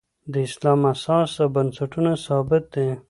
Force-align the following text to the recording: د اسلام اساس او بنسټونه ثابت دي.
د 0.31 0.33
اسلام 0.47 0.81
اساس 0.93 1.31
او 1.41 1.47
بنسټونه 1.55 2.11
ثابت 2.25 2.63
دي. 2.73 2.87